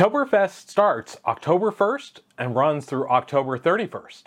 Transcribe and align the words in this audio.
Devtoberfest 0.00 0.70
starts 0.70 1.18
October 1.26 1.70
1st 1.70 2.20
and 2.38 2.56
runs 2.56 2.86
through 2.86 3.06
October 3.10 3.58
31st. 3.58 4.22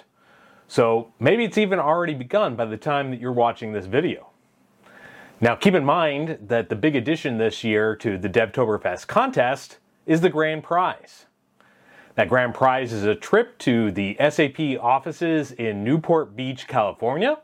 So 0.68 1.12
maybe 1.20 1.46
it's 1.46 1.58
even 1.58 1.80
already 1.80 2.14
begun 2.14 2.56
by 2.56 2.66
the 2.66 2.78
time 2.78 3.10
that 3.10 3.20
you're 3.20 3.32
watching 3.32 3.74
this 3.74 3.88
video. 3.88 4.30
Now 5.42 5.56
keep 5.56 5.74
in 5.74 5.84
mind 5.84 6.38
that 6.44 6.70
the 6.70 6.76
big 6.76 6.96
addition 6.96 7.40
this 7.40 7.64
year 7.64 7.96
to 7.96 8.20
the 8.20 8.30
Devtoberfest 8.30 9.08
contest 9.08 9.80
is 10.06 10.22
the 10.22 10.30
grand 10.30 10.64
prize. 10.64 11.26
That 12.14 12.30
grand 12.30 12.54
prize 12.54 12.94
is 12.94 13.06
a 13.06 13.16
trip 13.16 13.58
to 13.60 13.90
the 13.90 14.16
SAP 14.30 14.80
offices 14.80 15.54
in 15.54 15.84
Newport 15.84 16.36
Beach, 16.36 16.68
California. 16.68 17.40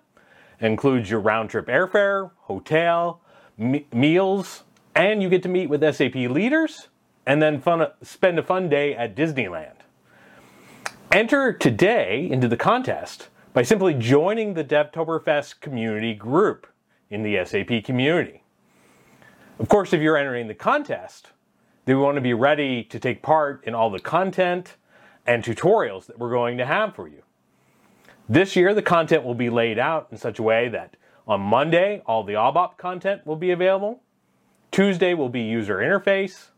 It 0.59 0.67
includes 0.67 1.09
your 1.09 1.21
round 1.21 1.49
trip 1.49 1.65
airfare, 1.65 2.29
hotel, 2.41 3.21
me- 3.57 3.87
meals, 3.91 4.65
and 4.93 5.23
you 5.23 5.29
get 5.29 5.41
to 5.41 5.49
meet 5.49 5.67
with 5.67 5.81
SAP 5.81 6.13
leaders 6.13 6.89
and 7.25 7.41
then 7.41 7.59
fun, 7.59 7.87
spend 8.01 8.39
a 8.39 8.43
fun 8.43 8.69
day 8.69 8.95
at 8.95 9.15
Disneyland. 9.15 9.75
Enter 11.11 11.53
today 11.53 12.27
into 12.29 12.47
the 12.47 12.57
contest 12.57 13.29
by 13.53 13.63
simply 13.63 13.93
joining 13.93 14.53
the 14.53 14.63
Devtoberfest 14.63 15.59
community 15.59 16.13
group 16.13 16.67
in 17.09 17.23
the 17.23 17.43
SAP 17.43 17.83
community. 17.83 18.43
Of 19.57 19.67
course, 19.67 19.91
if 19.91 20.01
you're 20.01 20.17
entering 20.17 20.47
the 20.47 20.53
contest, 20.53 21.31
then 21.85 21.97
we 21.97 22.03
want 22.03 22.15
to 22.15 22.21
be 22.21 22.33
ready 22.33 22.83
to 22.83 22.99
take 22.99 23.23
part 23.23 23.63
in 23.65 23.73
all 23.73 23.89
the 23.89 23.99
content 23.99 24.75
and 25.25 25.43
tutorials 25.43 26.05
that 26.05 26.19
we're 26.19 26.31
going 26.31 26.57
to 26.57 26.65
have 26.65 26.95
for 26.95 27.07
you. 27.07 27.23
This 28.27 28.55
year, 28.55 28.73
the 28.75 28.81
content 28.83 29.23
will 29.23 29.33
be 29.33 29.49
laid 29.49 29.79
out 29.79 30.07
in 30.11 30.17
such 30.17 30.37
a 30.37 30.43
way 30.43 30.69
that 30.69 30.95
on 31.27 31.41
Monday, 31.41 32.01
all 32.05 32.23
the 32.23 32.33
ABAP 32.33 32.77
content 32.77 33.25
will 33.25 33.35
be 33.35 33.51
available. 33.51 34.01
Tuesday 34.71 35.13
will 35.15 35.29
be 35.29 35.41
user 35.41 35.77
interface. 35.77 36.49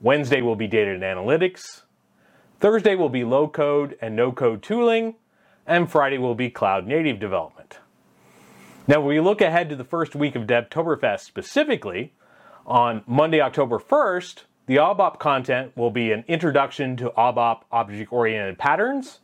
Wednesday 0.00 0.42
will 0.42 0.56
be 0.56 0.66
data 0.66 0.90
and 0.90 1.02
analytics. 1.02 1.82
Thursday 2.60 2.94
will 2.94 3.08
be 3.08 3.24
low 3.24 3.48
code 3.48 3.96
and 4.00 4.14
no 4.14 4.32
code 4.32 4.62
tooling. 4.62 5.16
And 5.66 5.90
Friday 5.90 6.18
will 6.18 6.34
be 6.34 6.50
cloud 6.50 6.86
native 6.86 7.18
development. 7.18 7.78
Now, 8.86 9.00
when 9.00 9.08
we 9.08 9.20
look 9.20 9.40
ahead 9.40 9.70
to 9.70 9.76
the 9.76 9.84
first 9.84 10.14
week 10.14 10.36
of 10.36 10.42
Devtoberfest 10.42 11.20
specifically, 11.20 12.12
on 12.66 13.02
Monday, 13.06 13.40
October 13.40 13.78
1st, 13.78 14.44
the 14.66 14.76
ABAP 14.76 15.18
content 15.18 15.76
will 15.76 15.90
be 15.90 16.12
an 16.12 16.24
introduction 16.28 16.96
to 16.96 17.10
ABAP 17.10 17.62
object 17.70 18.12
oriented 18.12 18.58
patterns 18.58 19.20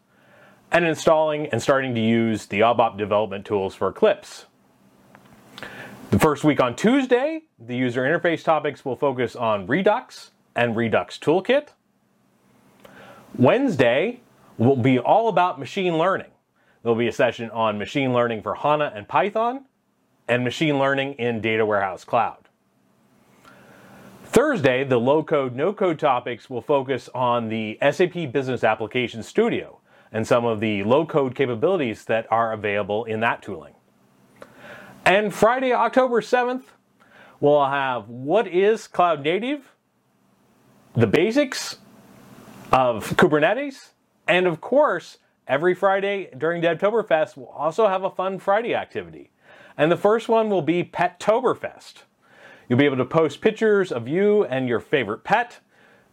and 0.73 0.85
installing 0.85 1.47
and 1.47 1.61
starting 1.61 1.95
to 1.95 2.01
use 2.01 2.47
the 2.47 2.61
ABAP 2.61 2.97
development 2.97 3.45
tools 3.45 3.75
for 3.75 3.89
Eclipse. 3.89 4.47
The 6.11 6.19
first 6.19 6.43
week 6.45 6.61
on 6.61 6.75
Tuesday, 6.75 7.43
the 7.59 7.77
user 7.77 8.03
interface 8.03 8.43
topics 8.43 8.85
will 8.85 8.97
focus 8.97 9.37
on 9.37 9.67
Redux 9.67 10.31
and 10.55 10.77
Redux 10.77 11.19
Toolkit. 11.19 11.69
Wednesday 13.37 14.21
will 14.59 14.77
be 14.77 14.99
all 14.99 15.29
about 15.29 15.59
machine 15.59 15.97
learning. 15.97 16.31
There'll 16.83 16.99
be 16.99 17.09
a 17.09 17.13
session 17.13 17.51
on 17.51 17.79
machine 17.79 18.13
learning 18.13 18.43
for 18.43 18.55
HANA 18.55 18.93
and 18.95 19.07
Python 19.07 19.65
and 20.29 20.45
machine 20.45 20.79
learning 20.79 21.15
in 21.15 21.41
Data 21.41 21.65
Warehouse 21.67 22.05
Cloud. 22.05 22.49
Thursday, 24.25 24.85
the 24.85 24.99
low 24.99 25.23
code, 25.23 25.57
no 25.57 25.73
code 25.73 25.99
topics 25.99 26.49
will 26.49 26.63
focus 26.63 27.09
on 27.15 27.49
the 27.49 27.77
SAP 27.81 28.33
Business 28.33 28.63
Application 28.63 29.23
Studio 29.23 29.81
and 30.13 30.27
some 30.27 30.45
of 30.45 30.61
the 30.61 30.85
low 30.85 31.05
code 31.05 31.35
capabilities 31.35 32.05
that 32.05 32.31
are 32.31 32.53
available 32.53 33.05
in 33.05 33.21
that 33.21 33.43
tooling. 33.43 33.75
And 35.05 35.35
Friday, 35.35 35.73
October 35.73 36.21
7th, 36.21 36.63
we'll 37.41 37.67
have 37.67 38.09
what 38.09 38.47
is 38.47 38.87
cloud 38.87 39.25
native, 39.25 39.73
the 40.95 41.07
basics 41.07 41.77
of 42.73 43.09
Kubernetes, 43.17 43.91
and 44.27 44.47
of 44.47 44.61
course, 44.61 45.19
every 45.47 45.75
Friday 45.75 46.31
during 46.37 46.63
Devtoberfest, 46.63 47.37
we'll 47.37 47.49
also 47.49 47.89
have 47.89 48.05
a 48.05 48.11
fun 48.11 48.39
Friday 48.39 48.75
activity. 48.75 49.31
And 49.77 49.91
the 49.91 49.97
first 49.97 50.29
one 50.29 50.51
will 50.51 50.63
be 50.63 50.85
Pettoberfest. 50.85 52.03
You'll 52.69 52.79
be 52.79 52.85
able 52.85 52.99
to 52.99 53.05
post 53.05 53.41
pictures 53.41 53.93
of 53.93 54.09
you 54.09 54.45
and 54.45 54.69
your 54.69 54.81
favorite 54.81 55.25
pet, 55.25 55.61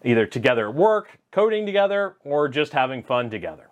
either 0.04 0.26
together 0.26 0.70
at 0.70 0.76
work, 0.76 1.20
coding 1.32 1.66
together, 1.66 2.16
or 2.24 2.48
just 2.48 2.74
having 2.74 3.04
fun 3.04 3.30
together. 3.30 3.70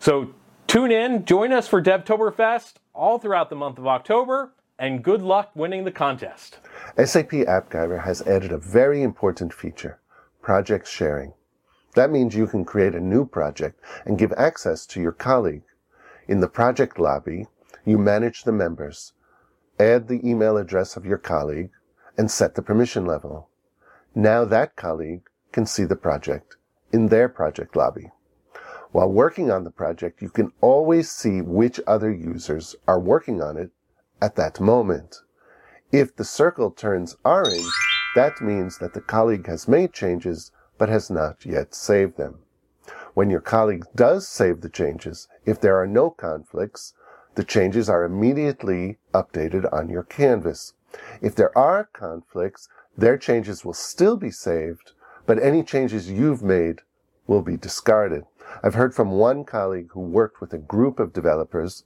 So 0.00 0.34
tune 0.66 0.90
in, 0.90 1.24
join 1.24 1.52
us 1.52 1.68
for 1.68 1.80
Devtoberfest 1.80 2.74
all 2.94 3.18
throughout 3.18 3.48
the 3.48 3.56
month 3.56 3.78
of 3.78 3.86
October, 3.86 4.52
and 4.78 5.04
good 5.04 5.22
luck 5.22 5.50
winning 5.54 5.84
the 5.84 5.92
contest. 5.92 6.58
SAP 6.96 7.30
AppGyver 7.30 8.04
has 8.04 8.22
added 8.22 8.50
a 8.50 8.58
very 8.58 9.02
important 9.02 9.52
feature, 9.52 9.99
project 10.42 10.86
sharing. 10.86 11.32
That 11.94 12.10
means 12.10 12.34
you 12.34 12.46
can 12.46 12.64
create 12.64 12.94
a 12.94 13.00
new 13.00 13.26
project 13.26 13.80
and 14.04 14.18
give 14.18 14.32
access 14.36 14.86
to 14.86 15.00
your 15.00 15.12
colleague. 15.12 15.64
In 16.28 16.40
the 16.40 16.48
project 16.48 16.98
lobby, 16.98 17.46
you 17.84 17.98
manage 17.98 18.44
the 18.44 18.52
members, 18.52 19.12
add 19.78 20.08
the 20.08 20.26
email 20.28 20.56
address 20.56 20.96
of 20.96 21.04
your 21.04 21.18
colleague, 21.18 21.70
and 22.16 22.30
set 22.30 22.54
the 22.54 22.62
permission 22.62 23.04
level. 23.06 23.48
Now 24.14 24.44
that 24.44 24.76
colleague 24.76 25.22
can 25.52 25.66
see 25.66 25.84
the 25.84 25.96
project 25.96 26.56
in 26.92 27.08
their 27.08 27.28
project 27.28 27.74
lobby. 27.74 28.10
While 28.92 29.12
working 29.12 29.50
on 29.50 29.64
the 29.64 29.70
project, 29.70 30.20
you 30.20 30.28
can 30.28 30.52
always 30.60 31.10
see 31.10 31.40
which 31.40 31.80
other 31.86 32.12
users 32.12 32.74
are 32.88 32.98
working 32.98 33.40
on 33.40 33.56
it 33.56 33.70
at 34.20 34.36
that 34.36 34.60
moment. 34.60 35.16
If 35.92 36.14
the 36.14 36.24
circle 36.24 36.70
turns 36.70 37.16
orange, 37.24 37.64
that 38.14 38.40
means 38.40 38.78
that 38.78 38.94
the 38.94 39.00
colleague 39.00 39.46
has 39.46 39.68
made 39.68 39.92
changes 39.92 40.50
but 40.78 40.88
has 40.88 41.10
not 41.10 41.44
yet 41.44 41.74
saved 41.74 42.16
them. 42.16 42.38
When 43.14 43.30
your 43.30 43.40
colleague 43.40 43.84
does 43.94 44.26
save 44.26 44.60
the 44.60 44.68
changes, 44.68 45.28
if 45.44 45.60
there 45.60 45.76
are 45.76 45.86
no 45.86 46.10
conflicts, 46.10 46.94
the 47.34 47.44
changes 47.44 47.88
are 47.88 48.04
immediately 48.04 48.98
updated 49.12 49.70
on 49.72 49.88
your 49.88 50.02
canvas. 50.02 50.74
If 51.20 51.34
there 51.34 51.56
are 51.56 51.88
conflicts, 51.92 52.68
their 52.96 53.16
changes 53.16 53.64
will 53.64 53.74
still 53.74 54.16
be 54.16 54.30
saved, 54.30 54.92
but 55.26 55.42
any 55.42 55.62
changes 55.62 56.10
you've 56.10 56.42
made 56.42 56.80
will 57.26 57.42
be 57.42 57.56
discarded. 57.56 58.24
I've 58.62 58.74
heard 58.74 58.94
from 58.94 59.12
one 59.12 59.44
colleague 59.44 59.92
who 59.92 60.00
worked 60.00 60.40
with 60.40 60.52
a 60.52 60.58
group 60.58 60.98
of 60.98 61.12
developers 61.12 61.84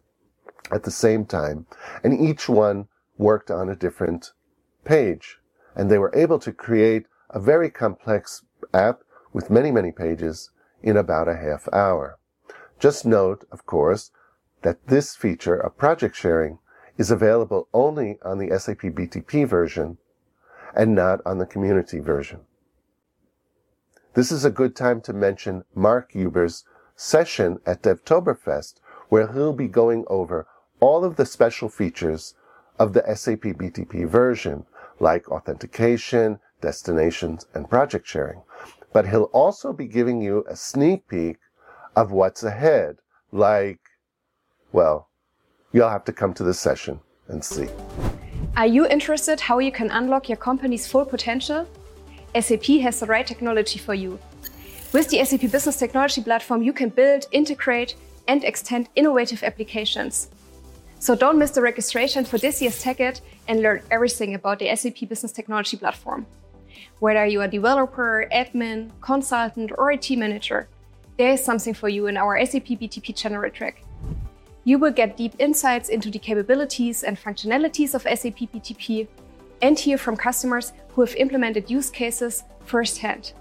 at 0.71 0.85
the 0.85 0.91
same 0.91 1.27
time, 1.27 1.67
and 2.03 2.19
each 2.19 2.49
one 2.49 2.89
worked 3.19 3.51
on 3.51 3.69
a 3.69 3.77
different 3.77 4.33
page. 4.85 5.39
And 5.75 5.91
they 5.91 5.99
were 5.99 6.15
able 6.15 6.39
to 6.41 6.53
create 6.53 7.07
a 7.31 7.41
very 7.41 7.71
complex 7.71 8.43
app 8.73 9.01
with 9.33 9.51
many, 9.51 9.71
many 9.71 9.91
pages 9.91 10.51
in 10.83 10.97
about 10.97 11.29
a 11.29 11.37
half 11.37 11.69
hour. 11.73 12.19
Just 12.79 13.07
note, 13.07 13.45
of 13.51 13.67
course, 13.67 14.11
that 14.63 14.87
this 14.87 15.17
feature 15.17 15.57
of 15.57 15.77
project 15.77 16.17
sharing 16.17 16.59
is 16.97 17.11
available 17.11 17.69
only 17.73 18.19
on 18.23 18.39
the 18.39 18.59
SAP 18.59 18.83
BTP 18.83 19.47
version 19.47 19.99
and 20.75 20.95
not 20.95 21.21
on 21.27 21.39
the 21.39 21.47
community 21.47 21.99
version. 21.99 22.41
This 24.15 24.31
is 24.31 24.45
a 24.45 24.51
good 24.51 24.77
time 24.77 25.01
to 25.03 25.13
mention 25.13 25.65
Mark 25.75 26.13
Huber's 26.13 26.65
session 26.95 27.59
at 27.67 27.83
Devtoberfest, 27.83 28.75
where 29.09 29.33
he'll 29.33 29.53
be 29.53 29.69
going 29.69 30.05
over 30.07 30.47
all 30.81 31.05
of 31.05 31.17
the 31.17 31.27
special 31.27 31.69
features 31.69 32.35
of 32.79 32.93
the 32.93 33.03
SAP 33.15 33.43
BTP 33.43 34.09
version, 34.09 34.67
like 35.01 35.29
authentication, 35.29 36.39
destinations, 36.61 37.47
and 37.55 37.69
project 37.69 38.07
sharing. 38.07 38.43
But 38.93 39.09
he'll 39.09 39.31
also 39.33 39.73
be 39.73 39.87
giving 39.87 40.23
you 40.23 40.45
a 40.49 40.57
sneak 40.57 41.09
peek 41.09 41.39
of 41.97 42.13
what's 42.13 42.43
ahead, 42.43 42.97
like, 43.33 43.81
well, 44.73 45.09
you'll 45.73 45.89
have 45.89 46.05
to 46.05 46.13
come 46.13 46.35
to 46.35 46.45
the 46.45 46.55
session 46.55 47.01
and 47.29 47.45
see. 47.45 47.69
Are 48.57 48.67
you 48.67 48.87
interested 48.87 49.41
how 49.41 49.59
you 49.59 49.73
can 49.73 49.91
unlock 49.91 50.29
your 50.29 50.37
company's 50.37 50.87
full 50.87 51.05
potential? 51.05 51.67
SAP 52.39 52.67
has 52.83 53.01
the 53.01 53.07
right 53.07 53.27
technology 53.27 53.79
for 53.79 53.95
you. 53.95 54.19
With 54.93 55.09
the 55.09 55.25
SAP 55.25 55.51
Business 55.51 55.77
Technology 55.77 56.23
Platform, 56.23 56.63
you 56.63 56.73
can 56.73 56.89
build, 56.89 57.27
integrate, 57.33 57.97
and 58.29 58.45
extend 58.45 58.89
innovative 58.95 59.43
applications. 59.43 60.29
So 61.05 61.15
don't 61.15 61.39
miss 61.39 61.51
the 61.51 61.61
registration 61.61 62.25
for 62.25 62.39
this 62.39 62.63
year's 62.63 62.83
TechEd 62.83 63.21
and 63.47 63.61
learn 63.61 63.83
everything 63.91 64.35
about 64.35 64.59
the 64.59 64.75
SAP 64.75 65.07
Business 65.07 65.33
Technology 65.33 65.77
Platform. 65.77 66.25
Whether 66.99 67.27
you 67.27 67.43
are 67.43 67.45
a 67.45 67.51
developer, 67.51 68.27
admin, 68.33 68.91
consultant, 69.03 69.71
or 69.77 69.93
IT 69.93 70.11
manager, 70.13 70.67
there 71.19 71.29
is 71.35 71.45
something 71.45 71.75
for 71.75 71.91
you 71.91 72.07
in 72.07 72.17
our 72.17 72.43
SAP 72.47 72.69
BTP 72.81 73.15
General 73.15 73.51
track. 73.51 73.85
You 74.65 74.79
will 74.79 74.93
get 74.93 75.19
deep 75.19 75.35
insights 75.39 75.91
into 75.91 76.11
the 76.11 76.19
capabilities 76.19 77.05
and 77.05 77.21
functionalities 77.21 77.93
of 77.93 78.05
SAP 78.05 78.49
BTP 78.51 79.07
and 79.61 79.79
hear 79.79 79.99
from 79.99 80.17
customers 80.17 80.73
who 80.95 81.03
have 81.03 81.15
implemented 81.17 81.71
use 81.71 81.91
cases 81.91 82.45
firsthand. 82.65 83.35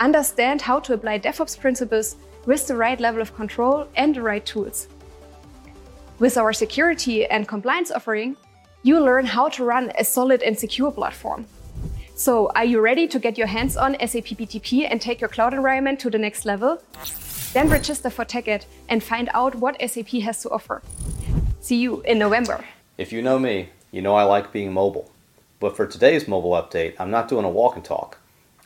Understand 0.00 0.62
how 0.62 0.80
to 0.80 0.94
apply 0.94 1.20
DevOps 1.20 1.56
principles 1.56 2.16
with 2.46 2.66
the 2.66 2.74
right 2.74 2.98
level 2.98 3.22
of 3.22 3.36
control 3.36 3.86
and 3.94 4.12
the 4.12 4.22
right 4.22 4.44
tools. 4.44 4.88
With 6.18 6.36
our 6.36 6.52
security 6.52 7.26
and 7.26 7.46
compliance 7.46 7.92
offering, 7.92 8.36
you 8.82 8.98
learn 8.98 9.24
how 9.24 9.48
to 9.50 9.62
run 9.62 9.92
a 9.96 10.04
solid 10.04 10.42
and 10.42 10.58
secure 10.58 10.90
platform. 10.90 11.46
So, 12.16 12.50
are 12.56 12.64
you 12.64 12.80
ready 12.80 13.06
to 13.06 13.20
get 13.20 13.38
your 13.38 13.46
hands 13.46 13.76
on 13.76 13.94
SAP 14.00 14.34
BTP 14.36 14.88
and 14.90 15.00
take 15.00 15.20
your 15.20 15.28
cloud 15.28 15.54
environment 15.54 16.00
to 16.00 16.10
the 16.10 16.18
next 16.18 16.44
level? 16.44 16.82
Then 17.52 17.68
register 17.68 18.10
for 18.10 18.24
TechEd 18.24 18.64
and 18.88 19.00
find 19.00 19.30
out 19.32 19.54
what 19.54 19.80
SAP 19.80 20.08
has 20.22 20.42
to 20.42 20.50
offer. 20.50 20.82
See 21.60 21.76
you 21.76 22.02
in 22.02 22.18
November. 22.18 22.64
If 22.96 23.12
you 23.12 23.22
know 23.22 23.38
me, 23.38 23.68
you 23.92 24.02
know 24.02 24.16
I 24.16 24.24
like 24.24 24.52
being 24.52 24.72
mobile. 24.72 25.12
But 25.60 25.76
for 25.76 25.86
today's 25.86 26.26
mobile 26.26 26.50
update, 26.50 26.94
I'm 26.98 27.12
not 27.12 27.28
doing 27.28 27.44
a 27.44 27.50
walk 27.50 27.76
and 27.76 27.84
talk. 27.84 28.18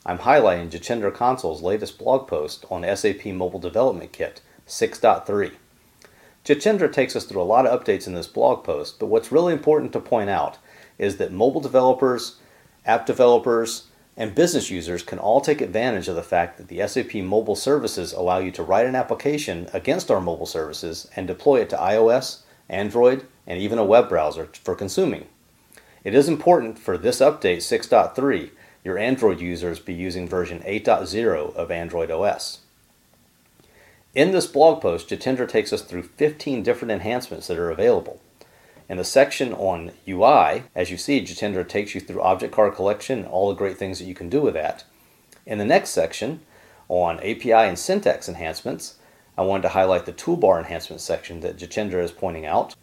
I'm 0.07 0.19
highlighting 0.19 0.71
Jitendra 0.71 1.15
Kansal's 1.15 1.61
latest 1.61 1.99
blog 1.99 2.27
post 2.27 2.65
on 2.71 2.97
SAP 2.97 3.27
Mobile 3.27 3.61
Development 3.61 4.11
Kit 4.11 4.41
6.3. 4.67 5.53
Jitendra 6.45 6.93
takes 6.93 7.15
us 7.15 7.25
through 7.25 7.41
a 7.41 7.45
lot 7.45 7.67
of 7.67 7.81
updates 7.81 8.07
in 8.07 8.15
this 8.15 8.27
blog 8.27 8.65
post, 8.65 8.99
but 8.99 9.07
what's 9.07 9.31
really 9.31 9.53
important 9.53 9.93
to 9.93 10.01
point 10.01 10.29
out 10.29 10.59
is 10.99 11.17
that 11.19 11.33
mobile 11.33 11.61
developers, 11.61 12.37
app 12.85 13.07
developers, 13.07 13.87
and 14.17 14.35
business 14.35 14.71
users 14.71 15.03
can 15.03 15.19
all 15.19 15.41
take 15.41 15.61
advantage 15.61 16.09
of 16.09 16.17
the 16.17 16.23
fact 16.23 16.59
that 16.59 16.69
the 16.69 16.87
SAP 16.87 17.15
mobile 17.15 17.55
services 17.55 18.13
allow 18.13 18.39
you 18.39 18.51
to 18.51 18.63
write 18.63 18.87
an 18.87 18.97
application 18.97 19.69
against 19.73 20.11
our 20.11 20.21
mobile 20.21 20.47
services 20.47 21.09
and 21.15 21.27
deploy 21.27 21.61
it 21.61 21.71
to 21.71 21.77
iOS, 21.77 22.41
Android, 22.69 23.25
and 23.47 23.61
even 23.61 23.79
a 23.79 23.85
web 23.85 24.09
browser 24.09 24.49
for 24.65 24.75
consuming. 24.75 25.27
It 26.05 26.15
is 26.15 26.29
important 26.29 26.79
for 26.79 26.99
this 26.99 27.21
update 27.21 27.59
6.3 27.59 28.51
your 28.85 28.99
Android 28.99 29.41
users 29.41 29.79
be 29.79 29.95
using 29.95 30.27
version 30.27 30.59
8.0 30.61 31.55
of 31.55 31.71
Android 31.71 32.11
OS. 32.11 32.59
In 34.15 34.33
this 34.33 34.47
blog 34.47 34.83
post, 34.83 35.09
Jitendra 35.09 35.49
takes 35.49 35.73
us 35.73 35.81
through 35.81 36.03
15 36.03 36.63
different 36.63 36.93
enhancements 36.93 37.47
that 37.47 37.57
are 37.57 37.71
available. 37.71 38.21
In 38.87 38.99
the 38.99 39.05
section 39.05 39.55
on 39.55 39.93
UI, 40.07 40.65
as 40.75 40.91
you 40.91 40.99
see, 40.99 41.23
Jitendra 41.23 41.67
takes 41.67 41.95
you 41.95 42.01
through 42.03 42.21
object 42.21 42.53
card 42.53 42.75
collection 42.75 43.21
and 43.21 43.29
all 43.29 43.49
the 43.49 43.55
great 43.55 43.79
things 43.79 43.99
that 43.99 44.05
you 44.05 44.15
can 44.15 44.29
do 44.29 44.43
with 44.43 44.53
that. 44.53 44.85
In 45.47 45.57
the 45.57 45.65
next 45.65 45.91
section 45.91 46.41
on 46.89 47.21
API 47.21 47.53
and 47.53 47.79
syntax 47.79 48.29
enhancements, 48.29 48.97
I 49.39 49.43
wanted 49.43 49.63
to 49.63 49.69
highlight 49.71 50.05
the 50.05 50.13
toolbar 50.13 50.59
enhancement 50.59 51.01
section 51.01 51.41
that 51.41 51.57
Jitendra 51.57 52.03
is 52.05 52.13
pointing 52.13 52.45
out. 52.45 52.75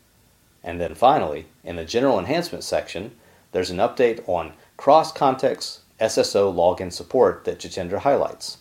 And 0.64 0.82
then 0.82 0.96
finally, 0.96 1.46
in 1.64 1.76
the 1.76 1.86
general 1.86 2.18
enhancement 2.18 2.64
section, 2.64 3.16
there's 3.52 3.70
an 3.70 3.78
update 3.78 4.28
on 4.28 4.54
cross-context 4.78 5.82
SSO 6.02 6.52
login 6.52 6.92
support 6.92 7.44
that 7.44 7.60
Jitendra 7.60 8.00
highlights. 8.00 8.58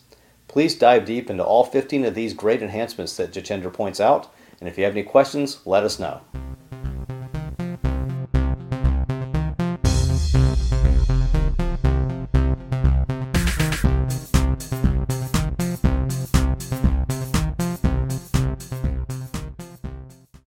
Please 0.49 0.75
dive 0.75 1.05
deep 1.05 1.29
into 1.31 1.45
all 1.45 1.63
15 1.63 2.07
of 2.07 2.15
these 2.15 2.33
great 2.33 2.63
enhancements 2.63 3.17
that 3.17 3.33
Jitendra 3.33 3.73
points 3.73 4.01
out, 4.01 4.33
and 4.59 4.69
if 4.69 4.79
you 4.79 4.85
have 4.85 4.95
any 4.95 5.03
questions, 5.03 5.61
let 5.67 5.85
us 5.85 5.99
know. 5.99 6.23